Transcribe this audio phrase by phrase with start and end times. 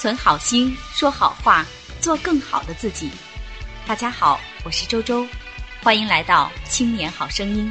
[0.00, 1.62] 存好心，说好话，
[2.00, 3.10] 做更好的自己。
[3.86, 5.26] 大家好，我是周周，
[5.82, 7.70] 欢迎来到青年好声音。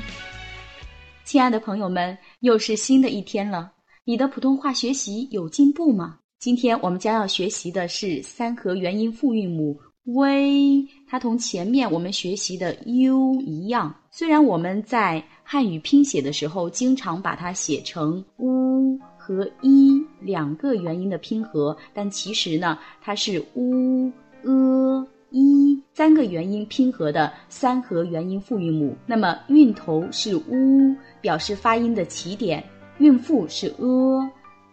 [1.26, 3.72] 亲爱的朋友们，又是新的一天了，
[4.06, 6.20] 你的普通话学习有进步吗？
[6.38, 13.92] 今天我们将要学习的是三合元音复韵母 v，它同前面我们学习的 u 一样。
[14.12, 24.12] 虽然我们在汉语拼写的时候经常把它写成 u 和 “i” 两个元音的拼合，但其实呢，它是 u、
[24.44, 28.96] e、一三个元音拼合的三合元音复韵母。
[29.06, 32.62] 那么韵头是 u，表示发音的起点；
[33.00, 34.30] 韵腹是 e。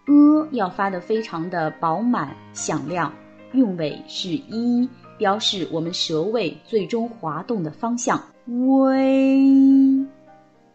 [0.08, 3.12] 呃，要发的非常的饱满响亮，
[3.52, 4.88] 韵尾是一，
[5.18, 8.22] 标示我们舌位最终滑动的方向。
[8.46, 10.06] 微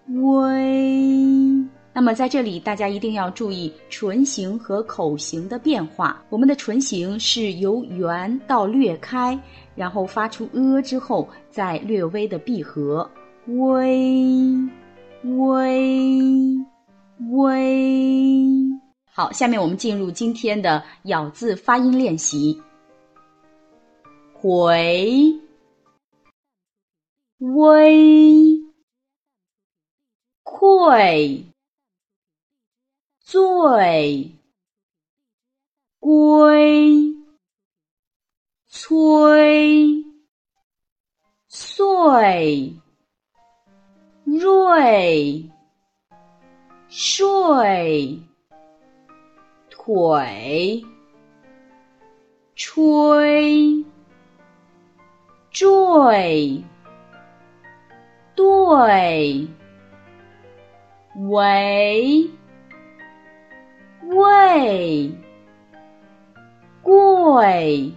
[0.08, 6.24] 微，那么在这里大家一定要注意唇形和口型的变化。
[6.30, 9.38] 我们的唇形是由圆到略开，
[9.76, 13.10] 然后发出呃之后再略微的闭合。
[13.48, 14.56] 微
[15.24, 16.56] 微
[17.32, 18.48] 微。
[19.14, 22.62] 好，下面我们进入今天的咬字发音练习。
[24.34, 25.38] 回、
[27.40, 28.58] 微、
[30.44, 31.44] 溃、
[33.32, 34.30] 醉、
[36.02, 37.16] 归、
[38.68, 40.04] 催、
[41.48, 42.76] 碎、
[44.26, 45.50] 瑞、
[46.90, 48.20] 睡。
[49.70, 50.84] 腿，
[52.54, 53.86] 吹，
[55.50, 56.64] 坠，
[58.36, 59.48] 对，
[61.16, 62.30] 围，
[64.14, 65.10] 喂，
[66.82, 67.94] 贵，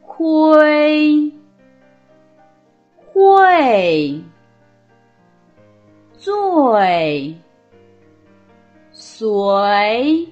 [0.00, 1.32] 亏，
[3.12, 4.22] 会，
[6.16, 7.36] 醉。
[8.92, 10.28] 随，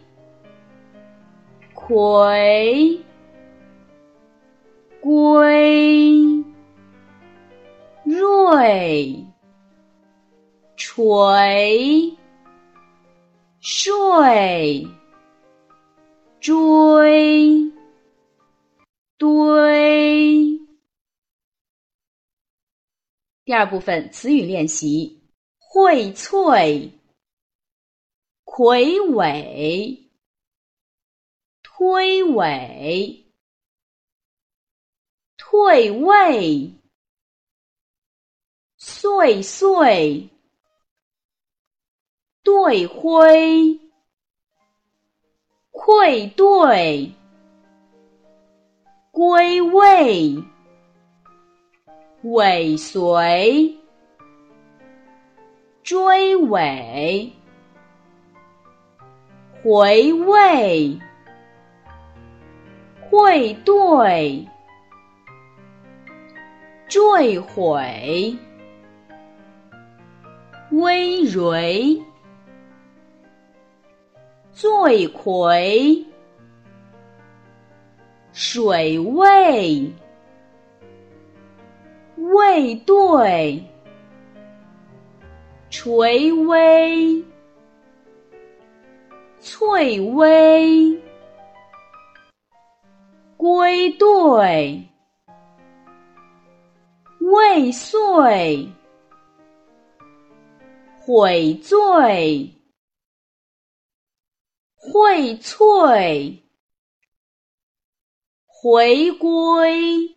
[1.74, 3.00] 葵，
[5.00, 6.44] 归，
[8.04, 9.26] 瑞，
[10.76, 12.16] 垂，
[13.68, 14.86] 睡，
[16.38, 17.72] 追，
[19.18, 20.60] 堆。
[23.44, 25.20] 第二部分词语练习：
[25.58, 26.92] 荟萃。
[28.44, 30.12] 魁伟，
[31.64, 33.24] 推诿，
[35.36, 36.70] 退位，
[38.78, 40.30] 岁岁，
[42.46, 43.80] 对灰，
[45.72, 47.10] 愧对，
[49.10, 50.44] 归位，
[52.22, 53.76] 尾随，
[55.82, 57.32] 追尾。
[59.64, 61.00] 回味，
[63.10, 64.46] 会对，
[66.86, 68.38] 坠毁，
[70.70, 72.00] 微蕤，
[74.58, 76.02] 醉魁，
[78.32, 79.92] 水位，
[82.16, 83.62] 未对，
[85.68, 87.22] 垂危。
[89.40, 91.02] 翠微，
[93.36, 94.88] 归队，
[97.20, 98.66] 未遂，
[100.98, 102.50] 悔罪，
[104.96, 106.40] 荟萃，
[108.46, 110.16] 回归，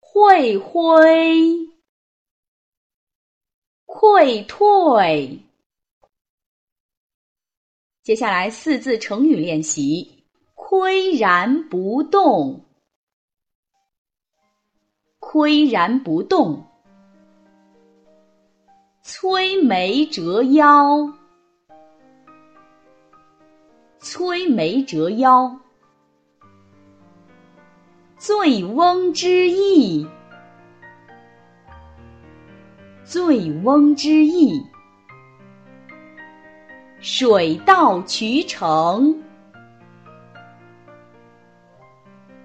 [0.00, 1.68] 会徽，
[3.84, 5.38] 溃退。
[8.02, 10.24] 接下来四字成语练习：
[10.54, 12.64] 岿然不动，
[15.20, 16.64] 岿然不动；
[19.04, 21.23] 摧眉折腰，
[24.04, 25.60] 摧眉折腰；
[28.18, 30.06] 醉翁之意，
[33.02, 34.62] 醉翁之意。
[37.00, 39.22] 水到渠成，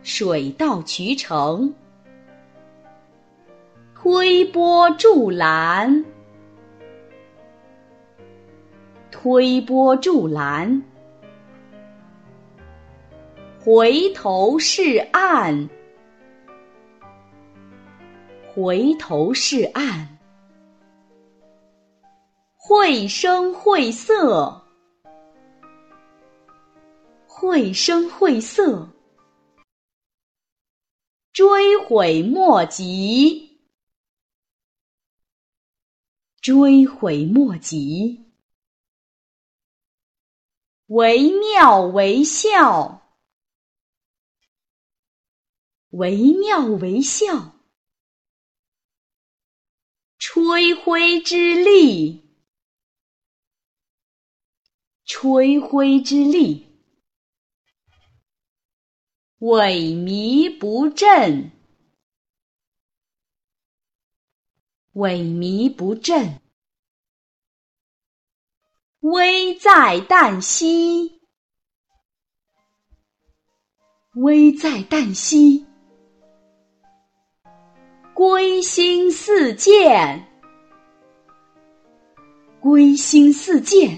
[0.01, 1.73] 水到渠成；
[3.93, 6.05] 推波助澜，
[9.11, 10.81] 推波助澜；
[13.71, 15.69] 回头是岸，
[18.51, 20.07] 回头是岸，
[22.55, 24.59] 绘声绘色，
[27.27, 28.89] 绘声绘色，
[31.31, 33.55] 追悔莫及，
[36.41, 38.25] 追悔莫及。
[40.87, 42.99] 惟妙惟肖，
[45.89, 47.55] 惟妙惟肖。
[50.17, 52.35] 吹灰之力，
[55.05, 56.67] 吹灰之力。
[59.39, 61.51] 萎靡不振，
[64.93, 66.41] 萎靡不振。
[68.99, 71.21] 危在旦夕，
[74.15, 75.68] 危在旦夕。
[78.19, 80.27] 归心似箭，
[82.59, 83.97] 归心似箭。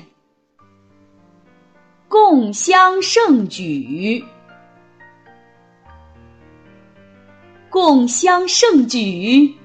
[2.08, 4.24] 共襄盛举，
[7.68, 9.56] 共襄盛举。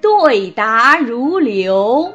[0.00, 2.08] 对答如流。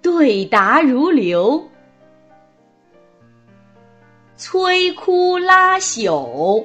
[0.00, 1.68] 对答如流，
[4.38, 6.64] 摧枯拉朽，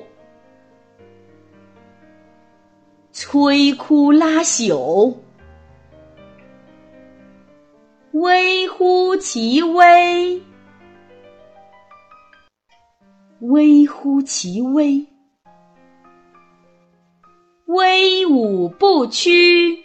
[3.22, 5.18] 摧枯拉朽，
[8.14, 10.42] 微乎其微，
[13.42, 15.06] 微乎其微，
[17.66, 19.84] 威武不屈。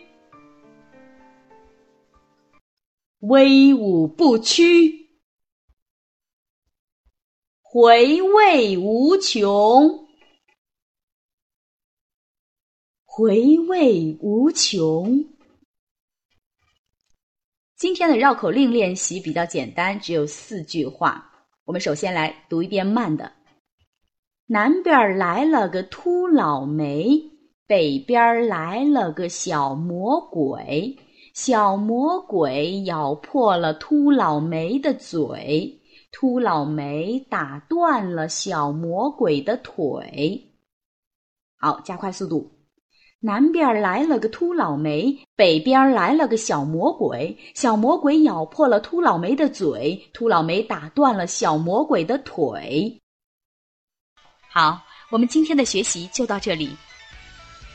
[3.18, 5.08] 威武不屈，
[7.62, 10.03] 回味无穷，
[13.16, 15.24] 回味无穷。
[17.76, 21.30] 今天的绕口令练习比较简单，只有四句话。
[21.64, 23.30] 我们首先来读一遍慢的：
[24.46, 27.06] 南边来了个秃老梅，
[27.68, 30.98] 北边来了个小魔鬼。
[31.34, 40.52] 小魔鬼咬破了秃老梅的嘴，秃老梅打断了小魔鬼的腿。
[41.60, 42.50] 好，加快速度。
[43.26, 47.34] 南边来了个秃老梅，北边来了个小魔鬼。
[47.54, 53.00] 小魔鬼咬破了秃老梅的嘴，秃老梅打断了小魔鬼的腿。
[54.50, 56.76] 好，我们今天的学习就到这里。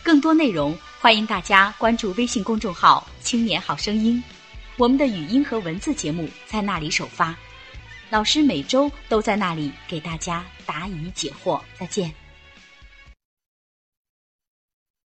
[0.03, 4.23] 更多内容，欢迎大家关注微信公众号“青年好声音”，
[4.77, 7.35] 我们的语音和文字节目在那里首发，
[8.11, 11.59] 老师每周都在那里给大家答疑解惑。
[11.75, 12.13] 再见。